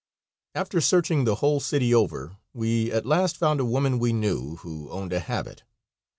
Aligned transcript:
After 0.55 0.81
searching 0.81 1.25
the 1.25 1.35
whole 1.35 1.59
city 1.59 1.93
over 1.93 2.37
we 2.55 2.91
at 2.91 3.05
last 3.05 3.37
found 3.37 3.59
a 3.59 3.65
woman 3.65 3.99
we 3.99 4.11
knew, 4.13 4.55
who 4.55 4.89
owned 4.89 5.13
a 5.13 5.19
habit. 5.19 5.61